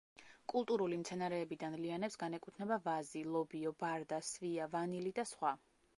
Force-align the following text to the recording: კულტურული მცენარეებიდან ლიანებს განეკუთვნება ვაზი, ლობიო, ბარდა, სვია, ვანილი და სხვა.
კულტურული 0.51 0.97
მცენარეებიდან 1.01 1.75
ლიანებს 1.83 2.17
განეკუთვნება 2.23 2.79
ვაზი, 2.87 3.23
ლობიო, 3.35 3.75
ბარდა, 3.85 4.23
სვია, 4.33 4.71
ვანილი 4.77 5.15
და 5.21 5.27
სხვა. 5.35 5.55